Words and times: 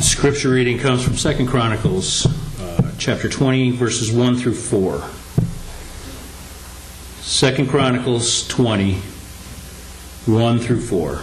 Scripture 0.00 0.50
reading 0.50 0.76
comes 0.76 1.04
from 1.04 1.16
Second 1.16 1.46
Chronicles, 1.46 2.26
uh, 2.60 2.90
chapter 2.98 3.28
20, 3.28 3.70
verses 3.70 4.10
1 4.10 4.36
through 4.36 4.54
4. 4.54 5.04
Second 7.22 7.68
Chronicles 7.68 8.46
20, 8.48 8.94
1 10.26 10.58
through 10.58 10.80
4. 10.80 11.20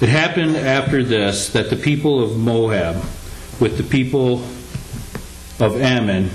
It 0.00 0.08
happened 0.08 0.56
after 0.56 1.04
this 1.04 1.50
that 1.50 1.70
the 1.70 1.76
people 1.76 2.20
of 2.20 2.36
Moab, 2.36 2.96
with 3.60 3.76
the 3.76 3.84
people 3.84 4.42
of 5.60 5.80
Ammon, 5.80 6.30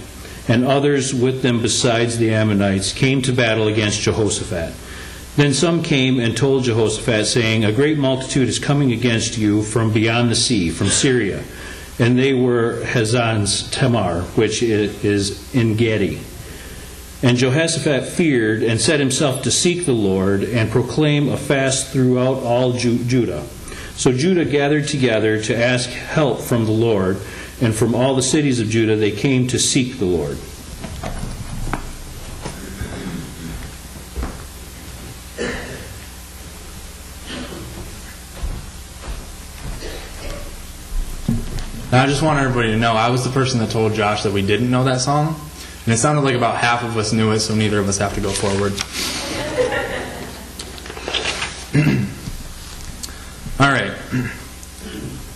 and 0.48 0.64
others 0.64 1.14
with 1.14 1.42
them 1.42 1.62
besides 1.62 2.18
the 2.18 2.34
Ammonites, 2.34 2.94
came 2.94 3.22
to 3.24 3.34
battle 3.34 3.68
against 3.68 4.00
Jehoshaphat. 4.00 4.74
Then 5.38 5.54
some 5.54 5.84
came 5.84 6.20
and 6.20 6.36
told 6.36 6.64
Jehoshaphat, 6.64 7.28
saying, 7.28 7.64
A 7.64 7.72
great 7.72 8.00
multitude 8.00 8.50
is 8.50 8.58
coming 8.58 8.92
against 8.92 9.38
you 9.38 9.62
from 9.62 9.94
beyond 9.94 10.32
the 10.32 10.36
sea, 10.36 10.72
from 10.72 10.88
Syria. 10.88 11.44
And 12.00 12.18
they 12.18 12.34
were 12.34 12.82
Hazazon 12.84 13.72
Tamar, 13.72 14.24
which 14.34 14.64
is 14.64 15.56
En 15.56 15.76
Gedi. 15.76 16.20
And 17.22 17.38
Jehoshaphat 17.38 18.08
feared 18.08 18.64
and 18.64 18.82
set 18.82 19.00
himself 19.00 19.44
to 19.44 19.52
seek 19.52 19.86
the 19.86 19.94
Lord 19.94 20.44
and 20.44 20.72
proclaim 20.72 21.30
a 21.30 21.38
fast 21.38 21.90
throughout 21.90 22.42
all 22.42 22.74
Judah. 22.74 23.44
So 23.96 24.12
Judah 24.14 24.46
gathered 24.46 24.88
together 24.88 25.40
to 25.44 25.56
ask 25.56 25.90
help 25.92 26.42
from 26.42 26.66
the 26.66 26.72
Lord, 26.72 27.18
and 27.62 27.76
from 27.76 27.94
all 27.94 28.16
the 28.16 28.24
cities 28.24 28.60
of 28.60 28.70
Judah 28.70 28.96
they 28.96 29.12
came 29.12 29.48
to 29.50 29.60
seek 29.60 30.00
the 30.00 30.06
Lord. 30.06 30.40
I 41.90 42.06
just 42.06 42.22
want 42.22 42.38
everybody 42.38 42.72
to 42.72 42.78
know 42.78 42.92
I 42.94 43.10
was 43.10 43.24
the 43.24 43.30
person 43.30 43.62
that 43.62 43.72
told 43.72 43.94
Josh 43.94 44.24
that 44.24 44.34
we 44.34 44.42
didn't 44.42 44.70
know 44.70 44.84
that 44.84 45.00
song. 45.00 45.40
And 45.86 45.94
it 45.94 45.98
sounded 45.98 46.22
like 46.22 46.36
about 46.36 46.58
half 46.58 46.84
of 46.84 46.98
us 46.98 47.14
knew 47.14 47.32
it, 47.32 47.40
so 47.40 47.56
neither 47.56 47.80
of 47.80 47.88
us 47.88 47.98
have 48.00 48.14
to 48.16 48.22
go 48.22 48.30
forward. 48.30 48.74
All 53.60 53.72
right. 53.72 53.94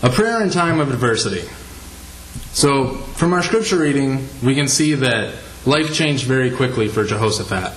A 0.03 0.09
prayer 0.09 0.43
in 0.43 0.49
time 0.49 0.81
of 0.81 0.91
adversity. 0.91 1.47
So, 2.51 2.95
from 2.95 3.31
our 3.31 3.43
scripture 3.43 3.77
reading, 3.77 4.27
we 4.43 4.53
can 4.53 4.67
see 4.67 4.95
that 4.95 5.33
life 5.65 5.93
changed 5.93 6.25
very 6.25 6.51
quickly 6.51 6.89
for 6.89 7.05
Jehoshaphat. 7.05 7.71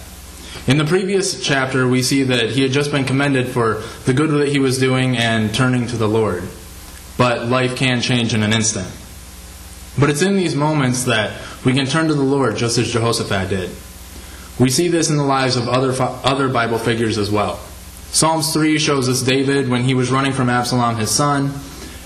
In 0.66 0.78
the 0.78 0.84
previous 0.84 1.40
chapter, 1.44 1.86
we 1.86 2.02
see 2.02 2.24
that 2.24 2.50
he 2.50 2.62
had 2.62 2.72
just 2.72 2.90
been 2.90 3.04
commended 3.04 3.46
for 3.46 3.84
the 4.04 4.14
good 4.14 4.30
that 4.30 4.48
he 4.48 4.58
was 4.58 4.78
doing 4.78 5.16
and 5.16 5.54
turning 5.54 5.86
to 5.86 5.96
the 5.96 6.08
Lord 6.08 6.42
but 7.16 7.46
life 7.46 7.76
can 7.76 8.00
change 8.00 8.34
in 8.34 8.42
an 8.42 8.52
instant. 8.52 8.88
But 9.98 10.10
it's 10.10 10.22
in 10.22 10.36
these 10.36 10.54
moments 10.54 11.04
that 11.04 11.40
we 11.64 11.72
can 11.72 11.86
turn 11.86 12.08
to 12.08 12.14
the 12.14 12.22
Lord 12.22 12.56
just 12.56 12.78
as 12.78 12.90
Jehoshaphat 12.90 13.48
did. 13.48 13.70
We 14.58 14.70
see 14.70 14.88
this 14.88 15.10
in 15.10 15.16
the 15.16 15.24
lives 15.24 15.56
of 15.56 15.68
other, 15.68 15.94
other 16.00 16.48
Bible 16.48 16.78
figures 16.78 17.18
as 17.18 17.30
well. 17.30 17.60
Psalms 18.10 18.52
3 18.52 18.78
shows 18.78 19.08
us 19.08 19.22
David 19.22 19.68
when 19.68 19.82
he 19.82 19.94
was 19.94 20.10
running 20.10 20.32
from 20.32 20.48
Absalom, 20.48 20.96
his 20.96 21.10
son, 21.10 21.52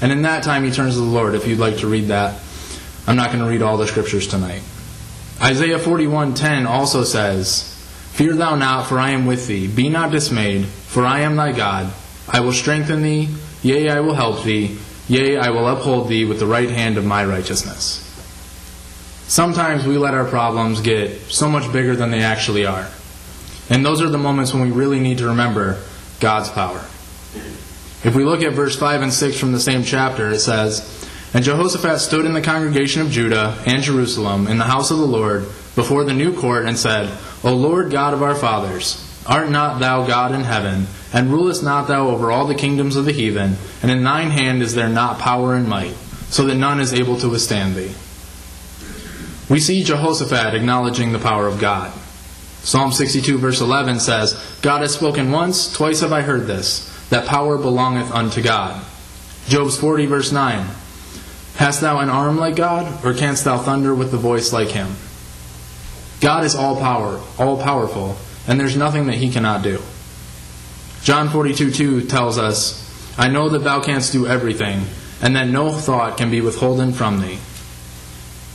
and 0.00 0.10
in 0.10 0.22
that 0.22 0.42
time 0.42 0.64
he 0.64 0.70
turns 0.70 0.94
to 0.94 1.00
the 1.00 1.06
Lord. 1.06 1.34
If 1.34 1.46
you'd 1.46 1.58
like 1.58 1.78
to 1.78 1.86
read 1.86 2.06
that, 2.06 2.40
I'm 3.06 3.16
not 3.16 3.32
going 3.32 3.44
to 3.44 3.50
read 3.50 3.62
all 3.62 3.76
the 3.76 3.86
scriptures 3.86 4.26
tonight. 4.26 4.62
Isaiah 5.42 5.78
41:10 5.78 6.66
also 6.66 7.04
says, 7.04 7.74
"Fear 8.12 8.34
thou 8.34 8.54
not, 8.54 8.86
for 8.86 8.98
I 8.98 9.10
am 9.10 9.26
with 9.26 9.46
thee; 9.46 9.66
be 9.66 9.88
not 9.88 10.10
dismayed, 10.10 10.66
for 10.66 11.04
I 11.04 11.20
am 11.20 11.36
thy 11.36 11.52
God. 11.52 11.92
I 12.28 12.40
will 12.40 12.52
strengthen 12.52 13.02
thee; 13.02 13.28
yea, 13.62 13.90
I 13.90 14.00
will 14.00 14.14
help 14.14 14.44
thee. 14.44 14.78
Yea, 15.08 15.38
I 15.38 15.48
will 15.50 15.66
uphold 15.66 16.08
thee 16.08 16.26
with 16.26 16.38
the 16.38 16.46
right 16.46 16.68
hand 16.68 16.98
of 16.98 17.04
my 17.04 17.24
righteousness. 17.24 18.04
Sometimes 19.26 19.86
we 19.86 19.98
let 19.98 20.14
our 20.14 20.26
problems 20.26 20.80
get 20.80 21.18
so 21.30 21.48
much 21.48 21.70
bigger 21.72 21.96
than 21.96 22.10
they 22.10 22.22
actually 22.22 22.66
are. 22.66 22.88
And 23.70 23.84
those 23.84 24.00
are 24.00 24.08
the 24.08 24.18
moments 24.18 24.52
when 24.52 24.62
we 24.62 24.70
really 24.70 25.00
need 25.00 25.18
to 25.18 25.28
remember 25.28 25.82
God's 26.20 26.50
power. 26.50 26.78
If 28.04 28.14
we 28.14 28.24
look 28.24 28.42
at 28.42 28.52
verse 28.52 28.78
5 28.78 29.02
and 29.02 29.12
6 29.12 29.38
from 29.38 29.52
the 29.52 29.60
same 29.60 29.82
chapter, 29.82 30.30
it 30.30 30.40
says, 30.40 31.08
And 31.34 31.44
Jehoshaphat 31.44 32.00
stood 32.00 32.24
in 32.24 32.32
the 32.32 32.40
congregation 32.40 33.02
of 33.02 33.10
Judah 33.10 33.62
and 33.66 33.82
Jerusalem 33.82 34.46
in 34.46 34.58
the 34.58 34.64
house 34.64 34.90
of 34.90 34.98
the 34.98 35.06
Lord 35.06 35.42
before 35.74 36.04
the 36.04 36.14
new 36.14 36.38
court 36.38 36.66
and 36.66 36.78
said, 36.78 37.16
O 37.44 37.54
Lord 37.54 37.90
God 37.90 38.14
of 38.14 38.22
our 38.22 38.34
fathers, 38.34 39.04
art 39.26 39.50
not 39.50 39.80
thou 39.80 40.06
God 40.06 40.32
in 40.32 40.42
heaven? 40.42 40.86
And 41.12 41.32
rulest 41.32 41.62
not 41.62 41.88
thou 41.88 42.08
over 42.08 42.30
all 42.30 42.46
the 42.46 42.54
kingdoms 42.54 42.96
of 42.96 43.04
the 43.04 43.12
heathen? 43.12 43.56
And 43.82 43.90
in 43.90 44.02
thine 44.02 44.30
hand 44.30 44.62
is 44.62 44.74
there 44.74 44.88
not 44.88 45.18
power 45.18 45.54
and 45.54 45.66
might, 45.66 45.94
so 46.28 46.44
that 46.44 46.54
none 46.54 46.80
is 46.80 46.92
able 46.92 47.18
to 47.18 47.28
withstand 47.28 47.74
thee? 47.74 47.94
We 49.48 49.60
see 49.60 49.82
Jehoshaphat 49.82 50.54
acknowledging 50.54 51.12
the 51.12 51.18
power 51.18 51.46
of 51.46 51.58
God. 51.58 51.92
Psalm 52.60 52.92
62, 52.92 53.38
verse 53.38 53.60
11 53.62 54.00
says, 54.00 54.34
God 54.60 54.82
has 54.82 54.92
spoken 54.92 55.30
once, 55.30 55.72
twice 55.72 56.00
have 56.00 56.12
I 56.12 56.20
heard 56.20 56.46
this, 56.46 56.84
that 57.08 57.26
power 57.26 57.56
belongeth 57.56 58.12
unto 58.12 58.42
God. 58.42 58.84
Job's 59.46 59.78
40, 59.78 60.04
verse 60.06 60.32
9 60.32 60.66
Hast 61.56 61.80
thou 61.80 61.98
an 61.98 62.10
arm 62.10 62.36
like 62.36 62.56
God, 62.56 63.02
or 63.04 63.14
canst 63.14 63.44
thou 63.44 63.56
thunder 63.58 63.94
with 63.94 64.10
the 64.10 64.18
voice 64.18 64.52
like 64.52 64.68
him? 64.68 64.96
God 66.20 66.44
is 66.44 66.54
all 66.54 66.78
power, 66.78 67.20
all 67.38 67.62
powerful, 67.62 68.16
and 68.46 68.60
there's 68.60 68.76
nothing 68.76 69.06
that 69.06 69.16
he 69.16 69.30
cannot 69.30 69.62
do. 69.62 69.80
John 71.08 71.30
42 71.30 71.70
2 71.70 72.02
tells 72.02 72.36
us, 72.36 72.84
I 73.16 73.28
know 73.28 73.48
that 73.48 73.60
thou 73.60 73.80
canst 73.80 74.12
do 74.12 74.26
everything, 74.26 74.82
and 75.22 75.34
that 75.36 75.48
no 75.48 75.72
thought 75.72 76.18
can 76.18 76.30
be 76.30 76.42
withholden 76.42 76.92
from 76.92 77.22
thee. 77.22 77.38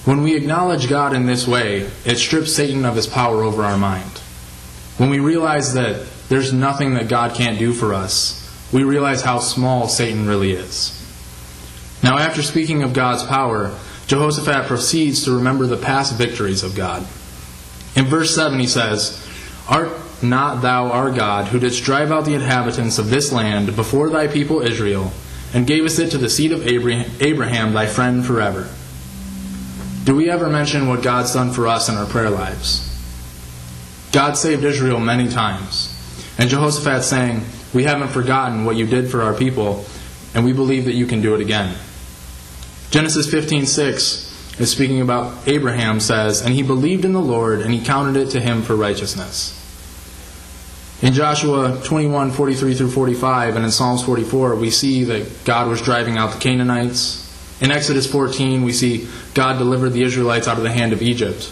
When 0.06 0.22
we 0.22 0.36
acknowledge 0.36 0.88
God 0.88 1.16
in 1.16 1.26
this 1.26 1.48
way, 1.48 1.90
it 2.06 2.18
strips 2.18 2.54
Satan 2.54 2.86
of 2.86 2.96
his 2.96 3.08
power 3.08 3.42
over 3.42 3.64
our 3.64 3.80
mind. 3.80 4.20
When 5.00 5.10
we 5.10 5.18
realize 5.18 5.74
that 5.74 6.06
there's 6.30 6.54
nothing 6.54 6.94
that 6.94 7.08
God 7.08 7.34
can't 7.34 7.58
do 7.58 7.74
for 7.74 7.92
us, 7.92 8.48
we 8.72 8.84
realize 8.84 9.24
how 9.24 9.40
small 9.40 9.88
Satan 9.88 10.28
really 10.28 10.52
is. 10.52 10.92
Now, 12.04 12.20
after 12.20 12.44
speaking 12.44 12.84
of 12.84 12.94
God's 12.94 13.24
power, 13.24 13.76
Jehoshaphat 14.06 14.68
proceeds 14.68 15.24
to 15.24 15.36
remember 15.36 15.66
the 15.66 15.78
past 15.78 16.20
victories 16.20 16.62
of 16.62 16.76
God. 16.76 17.02
In 17.96 18.06
verse 18.06 18.36
7, 18.36 18.60
he 18.60 18.68
says, 18.68 19.28
Art 19.68 19.90
not 20.24 20.62
thou 20.62 20.92
our 20.92 21.12
God, 21.12 21.48
who 21.48 21.60
didst 21.60 21.84
drive 21.84 22.12
out 22.12 22.26
the 22.26 22.34
inhabitants 22.34 22.98
of 22.98 23.10
this 23.10 23.32
land 23.32 23.76
before 23.76 24.10
thy 24.10 24.28
people 24.28 24.62
Israel, 24.62 25.12
and 25.54 25.68
gavest 25.68 26.00
it 26.00 26.10
to 26.12 26.18
the 26.18 26.30
seed 26.30 26.52
of 26.52 26.66
Abraham, 26.66 27.74
thy 27.74 27.86
friend 27.86 28.26
forever? 28.26 28.70
Do 30.06 30.16
we 30.16 30.30
ever 30.30 30.50
mention 30.50 30.88
what 30.88 31.04
God's 31.04 31.34
done 31.34 31.52
for 31.52 31.68
us 31.68 31.88
in 31.90 31.96
our 31.96 32.06
prayer 32.06 32.30
lives? 32.30 32.90
God 34.12 34.38
saved 34.38 34.64
Israel 34.64 35.00
many 35.00 35.30
times. 35.30 35.90
And 36.38 36.50
Jehoshaphat 36.50 37.04
saying, 37.04 37.42
We 37.74 37.84
haven't 37.84 38.10
forgotten 38.10 38.66
what 38.66 38.76
you 38.76 38.86
did 38.86 39.10
for 39.10 39.22
our 39.22 39.34
people, 39.34 39.86
and 40.34 40.44
we 40.44 40.54
believe 40.54 40.86
that 40.86 40.96
you 40.96 41.06
can 41.06 41.22
do 41.22 41.36
it 41.36 41.42
again. 41.42 41.76
Genesis 42.90 43.28
15:6 43.28 44.60
is 44.60 44.72
speaking 44.72 45.02
about 45.02 45.48
Abraham 45.48 46.00
says, 46.00 46.42
And 46.42 46.54
he 46.54 46.62
believed 46.62 47.06
in 47.06 47.14
the 47.14 47.22
Lord, 47.22 47.62
and 47.62 47.74
he 47.74 47.84
counted 47.84 48.20
it 48.20 48.30
to 48.32 48.40
him 48.40 48.62
for 48.62 48.76
righteousness. 48.76 49.60
In 51.04 51.12
Joshua 51.12 51.82
21, 51.84 52.32
43 52.32 52.76
through 52.76 52.92
45, 52.92 53.58
and 53.58 53.66
in 53.66 53.72
Psalms 53.72 54.02
44, 54.06 54.56
we 54.56 54.70
see 54.70 55.04
that 55.04 55.44
God 55.44 55.68
was 55.68 55.82
driving 55.82 56.18
out 56.18 56.32
the 56.32 56.40
Canaanites. 56.40 57.20
In 57.62 57.72
Exodus 57.72 58.10
14, 58.10 58.64
we 58.64 58.72
see 58.72 59.10
God 59.34 59.58
delivered 59.58 59.90
the 59.90 60.04
Israelites 60.04 60.48
out 60.48 60.56
of 60.56 60.64
the 60.64 60.72
hand 60.72 60.94
of 60.94 61.02
Egypt. 61.02 61.52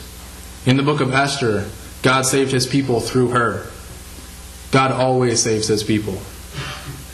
In 0.66 0.78
the 0.78 0.84
book 0.84 1.02
of 1.02 1.14
Esther, 1.14 1.70
God 2.02 2.22
saved 2.22 2.54
his 2.54 2.66
people 2.66 3.02
through 3.02 3.32
her. 3.32 3.70
God 4.72 4.94
always 4.94 5.44
saves 5.44 5.68
his 5.68 5.84
people. 5.84 6.18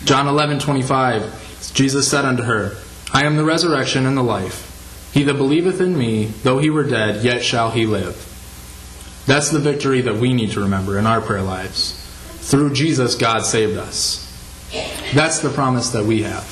John 0.06 0.28
11, 0.28 0.60
25, 0.60 1.72
Jesus 1.74 2.08
said 2.08 2.24
unto 2.24 2.44
her, 2.44 2.78
I 3.12 3.24
am 3.24 3.38
the 3.38 3.46
resurrection 3.46 4.06
and 4.06 4.16
the 4.16 4.22
life. 4.22 5.10
He 5.12 5.24
that 5.24 5.34
believeth 5.34 5.82
in 5.82 5.98
me, 5.98 6.26
though 6.44 6.60
he 6.60 6.70
were 6.70 6.84
dead, 6.84 7.24
yet 7.24 7.44
shall 7.44 7.72
he 7.72 7.88
live. 7.88 8.16
That's 9.26 9.50
the 9.50 9.58
victory 9.58 10.02
that 10.02 10.18
we 10.18 10.34
need 10.34 10.52
to 10.52 10.60
remember 10.60 11.00
in 11.00 11.08
our 11.08 11.20
prayer 11.20 11.42
lives. 11.42 12.04
Through 12.48 12.72
Jesus, 12.72 13.16
God 13.16 13.46
saved 13.46 13.78
us. 13.78 14.24
That's 15.14 15.40
the 15.40 15.50
promise 15.50 15.90
that 15.90 16.06
we 16.06 16.22
have. 16.22 16.48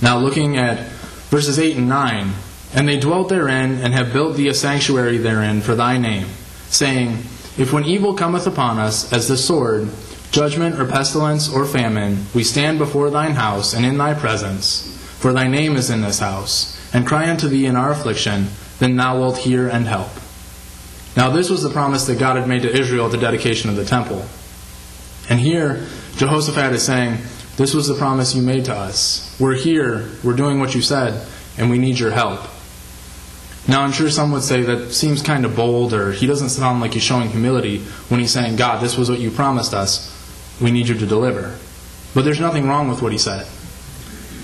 Now, 0.00 0.20
looking 0.20 0.56
at 0.56 0.86
verses 1.28 1.58
8 1.58 1.76
and 1.76 1.88
9, 1.88 2.32
and 2.72 2.88
they 2.88 3.00
dwelt 3.00 3.30
therein, 3.30 3.80
and 3.80 3.92
have 3.92 4.12
built 4.12 4.36
thee 4.36 4.46
a 4.46 4.54
sanctuary 4.54 5.18
therein 5.18 5.60
for 5.60 5.74
thy 5.74 5.98
name, 5.98 6.28
saying, 6.68 7.24
If 7.58 7.72
when 7.72 7.84
evil 7.84 8.14
cometh 8.14 8.46
upon 8.46 8.78
us, 8.78 9.12
as 9.12 9.26
the 9.26 9.36
sword, 9.36 9.88
judgment, 10.30 10.78
or 10.78 10.86
pestilence, 10.86 11.52
or 11.52 11.66
famine, 11.66 12.26
we 12.32 12.44
stand 12.44 12.78
before 12.78 13.10
thine 13.10 13.32
house 13.32 13.74
and 13.74 13.84
in 13.84 13.98
thy 13.98 14.14
presence, 14.14 14.86
for 15.18 15.32
thy 15.32 15.48
name 15.48 15.74
is 15.74 15.90
in 15.90 16.00
this 16.00 16.20
house, 16.20 16.78
and 16.94 17.08
cry 17.08 17.28
unto 17.28 17.48
thee 17.48 17.66
in 17.66 17.74
our 17.74 17.90
affliction, 17.90 18.46
then 18.78 18.94
thou 18.94 19.18
wilt 19.18 19.38
hear 19.38 19.66
and 19.66 19.88
help. 19.88 20.10
Now, 21.16 21.30
this 21.30 21.50
was 21.50 21.62
the 21.62 21.70
promise 21.70 22.06
that 22.06 22.18
God 22.18 22.36
had 22.36 22.48
made 22.48 22.62
to 22.62 22.70
Israel 22.70 23.06
at 23.06 23.12
the 23.12 23.18
dedication 23.18 23.68
of 23.68 23.76
the 23.76 23.84
temple. 23.84 24.24
And 25.28 25.38
here, 25.38 25.86
Jehoshaphat 26.16 26.72
is 26.72 26.84
saying, 26.84 27.18
This 27.56 27.74
was 27.74 27.86
the 27.86 27.94
promise 27.94 28.34
you 28.34 28.42
made 28.42 28.64
to 28.66 28.74
us. 28.74 29.36
We're 29.38 29.54
here, 29.54 30.08
we're 30.24 30.36
doing 30.36 30.58
what 30.58 30.74
you 30.74 30.82
said, 30.82 31.26
and 31.58 31.70
we 31.70 31.78
need 31.78 31.98
your 31.98 32.10
help. 32.10 32.40
Now, 33.68 33.82
I'm 33.82 33.92
sure 33.92 34.10
some 34.10 34.32
would 34.32 34.42
say 34.42 34.62
that 34.62 34.92
seems 34.92 35.22
kind 35.22 35.44
of 35.44 35.54
bold, 35.54 35.94
or 35.94 36.12
he 36.12 36.26
doesn't 36.26 36.48
sound 36.48 36.80
like 36.80 36.94
he's 36.94 37.02
showing 37.02 37.28
humility 37.28 37.78
when 38.08 38.18
he's 38.18 38.32
saying, 38.32 38.56
God, 38.56 38.82
this 38.82 38.96
was 38.96 39.08
what 39.08 39.20
you 39.20 39.30
promised 39.30 39.72
us. 39.72 40.10
We 40.60 40.70
need 40.70 40.88
you 40.88 40.98
to 40.98 41.06
deliver. 41.06 41.56
But 42.14 42.24
there's 42.24 42.40
nothing 42.40 42.66
wrong 42.66 42.88
with 42.88 43.02
what 43.02 43.12
he 43.12 43.18
said. 43.18 43.46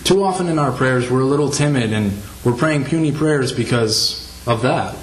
Too 0.05 0.23
often 0.23 0.49
in 0.49 0.59
our 0.59 0.73
prayers, 0.73 1.11
we're 1.11 1.21
a 1.21 1.27
little 1.27 1.51
timid 1.51 1.93
and 1.93 2.13
we're 2.45 2.55
praying 2.55 2.85
puny 2.85 3.13
prayers 3.13 3.53
because 3.53 4.25
of 4.47 4.63
that. 4.63 4.97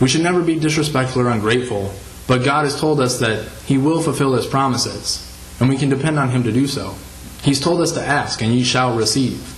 We 0.00 0.08
should 0.08 0.22
never 0.22 0.42
be 0.42 0.58
disrespectful 0.58 1.22
or 1.22 1.30
ungrateful, 1.30 1.92
but 2.26 2.44
God 2.44 2.64
has 2.64 2.78
told 2.78 3.00
us 3.00 3.18
that 3.20 3.48
He 3.66 3.78
will 3.78 4.02
fulfill 4.02 4.34
His 4.34 4.46
promises, 4.46 5.22
and 5.58 5.68
we 5.68 5.76
can 5.76 5.88
depend 5.88 6.18
on 6.18 6.30
Him 6.30 6.42
to 6.44 6.52
do 6.52 6.66
so. 6.66 6.94
He's 7.42 7.60
told 7.60 7.80
us 7.80 7.92
to 7.92 8.06
ask, 8.06 8.42
and 8.42 8.52
ye 8.52 8.62
shall 8.62 8.96
receive. 8.96 9.52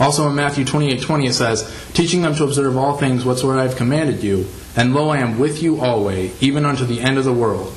Also 0.00 0.28
in 0.28 0.34
Matthew 0.34 0.64
28:20 0.64 1.26
it 1.26 1.34
says, 1.34 1.70
"Teaching 1.92 2.22
them 2.22 2.34
to 2.36 2.44
observe 2.44 2.76
all 2.76 2.96
things 2.96 3.24
whatsoever 3.24 3.58
I 3.58 3.64
have 3.64 3.76
commanded 3.76 4.22
you, 4.22 4.46
and 4.74 4.94
lo 4.94 5.10
I 5.10 5.18
am 5.18 5.38
with 5.38 5.62
you 5.62 5.80
always, 5.80 6.32
even 6.40 6.64
unto 6.64 6.86
the 6.86 7.00
end 7.00 7.18
of 7.18 7.24
the 7.24 7.32
world." 7.32 7.74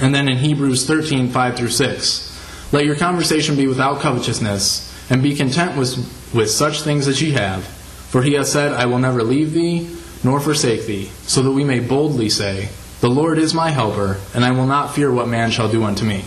And 0.00 0.14
then 0.14 0.28
in 0.28 0.38
Hebrews 0.38 0.86
13:5 0.86 1.56
through 1.56 1.70
6, 1.70 2.30
"Let 2.72 2.84
your 2.84 2.96
conversation 2.96 3.54
be 3.54 3.66
without 3.66 4.00
covetousness, 4.00 4.82
and 5.10 5.22
be 5.22 5.34
content 5.34 5.76
with, 5.76 5.98
with 6.32 6.50
such 6.50 6.82
things 6.82 7.06
as 7.06 7.22
ye 7.22 7.32
have, 7.32 7.64
for 8.10 8.22
he 8.22 8.34
hath 8.34 8.48
said, 8.48 8.72
I 8.72 8.86
will 8.86 8.98
never 8.98 9.22
leave 9.22 9.52
thee 9.52 9.88
nor 10.26 10.40
forsake 10.40 10.86
thee, 10.86 11.08
so 11.22 11.40
that 11.40 11.52
we 11.52 11.62
may 11.62 11.78
boldly 11.78 12.28
say, 12.28 12.68
The 13.00 13.08
Lord 13.08 13.38
is 13.38 13.54
my 13.54 13.70
helper, 13.70 14.18
and 14.34 14.44
I 14.44 14.50
will 14.50 14.66
not 14.66 14.92
fear 14.92 15.12
what 15.12 15.28
man 15.28 15.52
shall 15.52 15.70
do 15.70 15.84
unto 15.84 16.04
me." 16.04 16.24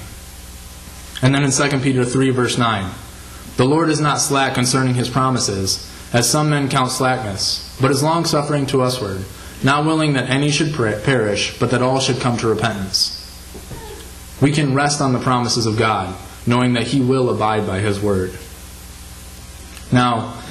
And 1.21 1.35
then 1.35 1.43
in 1.43 1.51
2 1.51 1.79
Peter 1.79 2.05
3 2.05 2.29
verse 2.29 2.57
9, 2.57 2.89
the 3.57 3.65
Lord 3.65 3.89
is 3.89 3.99
not 3.99 4.21
slack 4.21 4.53
concerning 4.53 4.93
his 4.93 5.09
promises, 5.09 5.85
as 6.13 6.29
some 6.29 6.49
men 6.49 6.69
count 6.69 6.91
slackness, 6.91 7.77
but 7.81 7.91
is 7.91 8.01
longsuffering 8.01 8.67
to 8.67 8.77
usward, 8.77 9.25
not 9.63 9.85
willing 9.85 10.13
that 10.13 10.29
any 10.29 10.49
should 10.49 10.73
perish, 10.73 11.59
but 11.59 11.69
that 11.71 11.81
all 11.81 11.99
should 11.99 12.21
come 12.21 12.37
to 12.37 12.47
repentance. 12.47 13.17
We 14.41 14.53
can 14.53 14.73
rest 14.73 15.01
on 15.01 15.11
the 15.11 15.19
promises 15.19 15.65
of 15.65 15.77
God, 15.77 16.15
knowing 16.47 16.71
that 16.71 16.87
he 16.87 17.01
will 17.01 17.29
abide 17.29 17.67
by 17.67 17.79
his 17.79 17.99
word. 17.99 18.31
Now, 19.91 20.41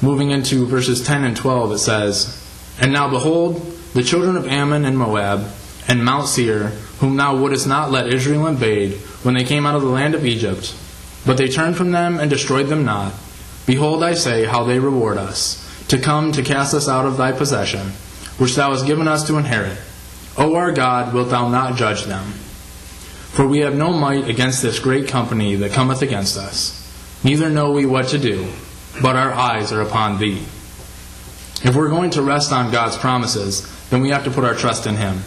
moving 0.00 0.30
into 0.30 0.66
verses 0.66 1.04
10 1.04 1.24
and 1.24 1.36
12, 1.36 1.72
it 1.72 1.78
says, 1.78 2.45
And 2.80 2.92
now 2.92 3.08
behold, 3.08 3.60
the 3.94 4.02
children 4.02 4.36
of 4.36 4.46
Ammon 4.46 4.84
and 4.84 4.98
Moab, 4.98 5.50
and 5.88 6.04
Mount 6.04 6.28
Seir, 6.28 6.68
whom 6.98 7.16
thou 7.16 7.36
wouldest 7.36 7.66
not 7.66 7.90
let 7.90 8.12
Israel 8.12 8.46
invade, 8.46 8.94
when 9.22 9.34
they 9.34 9.44
came 9.44 9.66
out 9.66 9.76
of 9.76 9.82
the 9.82 9.88
land 9.88 10.14
of 10.14 10.26
Egypt, 10.26 10.74
but 11.24 11.36
they 11.36 11.48
turned 11.48 11.76
from 11.76 11.90
them 11.90 12.18
and 12.18 12.30
destroyed 12.30 12.68
them 12.68 12.84
not. 12.84 13.12
Behold, 13.66 14.02
I 14.02 14.14
say, 14.14 14.44
how 14.44 14.64
they 14.64 14.78
reward 14.78 15.16
us, 15.16 15.62
to 15.88 15.98
come 15.98 16.32
to 16.32 16.42
cast 16.42 16.74
us 16.74 16.88
out 16.88 17.06
of 17.06 17.16
thy 17.16 17.32
possession, 17.32 17.88
which 18.38 18.54
thou 18.54 18.70
hast 18.72 18.86
given 18.86 19.08
us 19.08 19.26
to 19.26 19.38
inherit. 19.38 19.78
O 20.36 20.54
our 20.54 20.72
God, 20.72 21.14
wilt 21.14 21.30
thou 21.30 21.48
not 21.48 21.76
judge 21.76 22.04
them? 22.04 22.24
For 23.32 23.46
we 23.46 23.60
have 23.60 23.74
no 23.74 23.92
might 23.92 24.28
against 24.28 24.62
this 24.62 24.78
great 24.78 25.08
company 25.08 25.56
that 25.56 25.72
cometh 25.72 26.02
against 26.02 26.36
us, 26.36 26.82
neither 27.24 27.50
know 27.50 27.70
we 27.70 27.86
what 27.86 28.08
to 28.08 28.18
do, 28.18 28.46
but 29.02 29.16
our 29.16 29.32
eyes 29.32 29.72
are 29.72 29.82
upon 29.82 30.18
thee. 30.18 30.44
If 31.62 31.74
we're 31.74 31.88
going 31.88 32.10
to 32.10 32.22
rest 32.22 32.52
on 32.52 32.70
God's 32.70 32.96
promises, 32.96 33.66
then 33.88 34.02
we 34.02 34.10
have 34.10 34.24
to 34.24 34.30
put 34.30 34.44
our 34.44 34.54
trust 34.54 34.86
in 34.86 34.96
Him. 34.96 35.22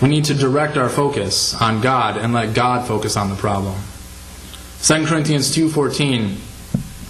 We 0.00 0.08
need 0.08 0.26
to 0.26 0.34
direct 0.34 0.76
our 0.76 0.88
focus 0.88 1.54
on 1.60 1.80
God 1.80 2.16
and 2.16 2.32
let 2.32 2.54
God 2.54 2.86
focus 2.86 3.16
on 3.16 3.30
the 3.30 3.36
problem. 3.36 3.76
2 4.82 5.06
Corinthians 5.06 5.54
2:14 5.54 6.36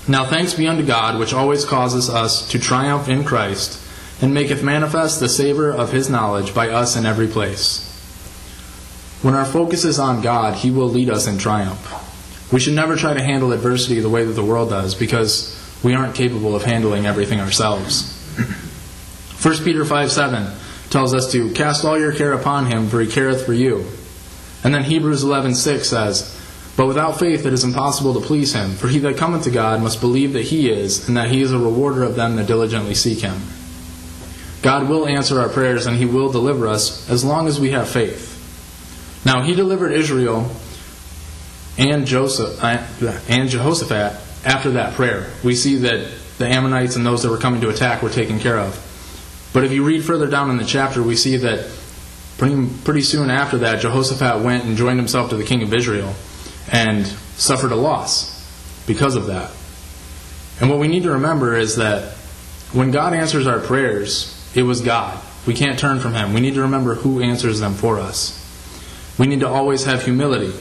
Now 0.08 0.25
thanks 0.25 0.55
be 0.55 0.69
unto 0.69 0.84
God 0.84 1.19
which 1.19 1.34
always 1.34 1.64
causes 1.64 2.08
us 2.08 2.49
to 2.50 2.58
triumph 2.58 3.08
in 3.08 3.25
Christ 3.25 3.81
and 4.23 4.32
maketh 4.32 4.62
manifest 4.62 5.20
the 5.20 5.28
savor 5.28 5.70
of 5.70 5.93
his 5.93 6.08
knowledge 6.08 6.55
by 6.55 6.69
us 6.69 6.96
in 6.96 7.05
every 7.05 7.26
place. 7.26 7.82
When 9.23 9.34
our 9.34 9.44
focus 9.44 9.84
is 9.84 9.99
on 9.99 10.23
God, 10.23 10.55
he 10.55 10.70
will 10.70 10.88
lead 10.88 11.11
us 11.11 11.26
in 11.26 11.38
triumph. 11.38 11.93
We 12.52 12.61
should 12.61 12.75
never 12.75 12.96
try 12.96 13.14
to 13.14 13.23
handle 13.23 13.52
adversity 13.52 14.00
the 14.00 14.08
way 14.08 14.25
that 14.25 14.32
the 14.32 14.44
world 14.44 14.70
does 14.70 14.94
because 14.94 15.52
we 15.82 15.94
aren't 15.94 16.14
capable 16.14 16.55
of 16.55 16.62
handling 16.62 17.05
everything 17.05 17.40
ourselves. 17.40 18.15
1 18.36 19.64
Peter 19.64 19.84
5 19.84 20.12
7 20.12 20.52
tells 20.90 21.14
us 21.14 21.32
to 21.32 21.52
cast 21.52 21.84
all 21.84 21.98
your 21.98 22.12
care 22.12 22.32
upon 22.32 22.66
him, 22.66 22.88
for 22.88 23.00
he 23.00 23.06
careth 23.06 23.44
for 23.44 23.52
you. 23.52 23.86
And 24.64 24.74
then 24.74 24.84
Hebrews 24.84 25.22
11 25.22 25.54
6 25.54 25.88
says, 25.88 26.36
but 26.76 26.86
without 26.86 27.18
faith 27.18 27.46
it 27.46 27.52
is 27.52 27.64
impossible 27.64 28.14
to 28.14 28.26
please 28.26 28.52
him, 28.52 28.72
for 28.72 28.88
he 28.88 28.98
that 29.00 29.16
cometh 29.16 29.44
to 29.44 29.50
God 29.50 29.82
must 29.82 30.00
believe 30.00 30.34
that 30.34 30.42
he 30.42 30.70
is, 30.70 31.08
and 31.08 31.16
that 31.16 31.30
he 31.30 31.40
is 31.40 31.52
a 31.52 31.58
rewarder 31.58 32.02
of 32.02 32.16
them 32.16 32.36
that 32.36 32.46
diligently 32.46 32.94
seek 32.94 33.20
him. 33.20 33.40
God 34.62 34.88
will 34.88 35.06
answer 35.06 35.40
our 35.40 35.48
prayers 35.48 35.86
and 35.86 35.96
he 35.96 36.06
will 36.06 36.30
deliver 36.30 36.66
us 36.66 37.08
as 37.08 37.24
long 37.24 37.46
as 37.46 37.60
we 37.60 37.70
have 37.70 37.88
faith. 37.88 38.32
Now, 39.24 39.42
he 39.42 39.54
delivered 39.54 39.92
Israel 39.92 40.50
and, 41.78 42.06
Joseph, 42.06 42.62
uh, 42.62 42.84
and 43.28 43.48
Jehoshaphat 43.48 44.20
after 44.44 44.72
that 44.72 44.94
prayer. 44.94 45.30
We 45.44 45.54
see 45.54 45.76
that 45.76 46.10
the 46.38 46.46
Ammonites 46.46 46.96
and 46.96 47.06
those 47.06 47.22
that 47.22 47.30
were 47.30 47.38
coming 47.38 47.60
to 47.62 47.68
attack 47.68 48.02
were 48.02 48.10
taken 48.10 48.38
care 48.38 48.58
of. 48.58 48.82
But 49.52 49.64
if 49.64 49.72
you 49.72 49.84
read 49.84 50.04
further 50.04 50.26
down 50.26 50.50
in 50.50 50.58
the 50.58 50.64
chapter, 50.64 51.02
we 51.02 51.16
see 51.16 51.36
that 51.38 51.70
pretty, 52.36 52.68
pretty 52.84 53.02
soon 53.02 53.30
after 53.30 53.58
that, 53.58 53.80
Jehoshaphat 53.80 54.42
went 54.42 54.64
and 54.64 54.76
joined 54.76 54.98
himself 54.98 55.30
to 55.30 55.36
the 55.36 55.44
king 55.44 55.62
of 55.62 55.72
Israel 55.72 56.14
and 56.70 57.06
suffered 57.06 57.72
a 57.72 57.76
loss 57.76 58.34
because 58.86 59.16
of 59.16 59.26
that. 59.26 59.50
And 60.60 60.70
what 60.70 60.78
we 60.78 60.88
need 60.88 61.04
to 61.04 61.12
remember 61.12 61.56
is 61.56 61.76
that 61.76 62.14
when 62.72 62.90
God 62.90 63.14
answers 63.14 63.46
our 63.46 63.60
prayers, 63.60 64.32
it 64.54 64.62
was 64.62 64.80
God. 64.80 65.22
We 65.46 65.54
can't 65.54 65.78
turn 65.78 66.00
from 66.00 66.14
Him. 66.14 66.32
We 66.32 66.40
need 66.40 66.54
to 66.54 66.62
remember 66.62 66.94
who 66.94 67.22
answers 67.22 67.60
them 67.60 67.74
for 67.74 67.98
us. 68.00 68.42
We 69.18 69.26
need 69.26 69.40
to 69.40 69.48
always 69.48 69.84
have 69.84 70.04
humility 70.04 70.52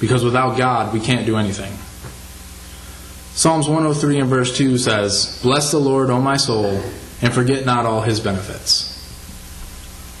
because 0.00 0.24
without 0.24 0.58
God, 0.58 0.92
we 0.92 1.00
can't 1.00 1.24
do 1.24 1.36
anything. 1.36 1.72
Psalms 3.34 3.66
103 3.66 4.20
and 4.20 4.28
verse 4.28 4.56
2 4.56 4.78
says, 4.78 5.40
Bless 5.42 5.70
the 5.70 5.78
Lord, 5.78 6.10
O 6.10 6.20
my 6.20 6.36
soul, 6.36 6.82
and 7.22 7.32
forget 7.32 7.64
not 7.64 7.86
all 7.86 8.02
his 8.02 8.20
benefits. 8.20 8.90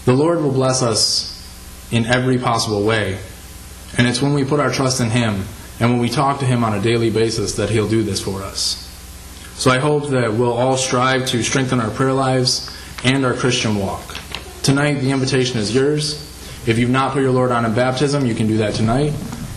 The 0.04 0.14
Lord 0.14 0.40
will 0.40 0.52
bless 0.52 0.82
us 0.82 1.28
in 1.90 2.06
every 2.06 2.38
possible 2.38 2.84
way 2.84 3.18
and 3.98 4.06
it's 4.06 4.22
when 4.22 4.32
we 4.32 4.44
put 4.44 4.60
our 4.60 4.70
trust 4.70 5.00
in 5.00 5.10
Him 5.10 5.44
and 5.78 5.90
when 5.90 5.98
we 5.98 6.08
talk 6.08 6.40
to 6.40 6.46
Him 6.46 6.64
on 6.64 6.74
a 6.74 6.80
daily 6.80 7.10
basis 7.10 7.56
that 7.56 7.70
He'll 7.70 7.88
do 7.88 8.02
this 8.02 8.22
for 8.22 8.42
us. 8.42 8.78
So 9.54 9.70
I 9.70 9.78
hope 9.78 10.08
that 10.10 10.32
we'll 10.32 10.52
all 10.52 10.76
strive 10.76 11.26
to 11.26 11.42
strengthen 11.42 11.78
our 11.78 11.90
prayer 11.90 12.12
lives 12.12 12.74
and 13.04 13.24
our 13.24 13.34
Christian 13.34 13.76
walk. 13.76 14.16
Tonight, 14.62 14.94
the 14.94 15.10
invitation 15.10 15.58
is 15.58 15.74
yours. 15.74 16.28
If 16.66 16.78
you've 16.78 16.90
not 16.90 17.12
put 17.12 17.22
your 17.22 17.32
Lord 17.32 17.50
on 17.50 17.64
in 17.64 17.74
baptism, 17.74 18.24
you 18.24 18.34
can 18.34 18.46
do 18.46 18.58
that 18.58 18.74
tonight. 18.74 19.12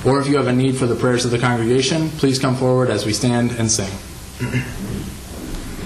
Or 0.05 0.21
if 0.21 0.27
you 0.27 0.37
have 0.37 0.47
a 0.47 0.53
need 0.53 0.77
for 0.77 0.85
the 0.85 0.95
prayers 0.95 1.25
of 1.25 1.31
the 1.31 1.39
congregation, 1.39 2.09
please 2.09 2.37
come 2.37 2.55
forward 2.55 2.91
as 2.91 3.05
we 3.05 3.13
stand 3.13 3.51
and 3.53 3.71
sing. 3.71 3.91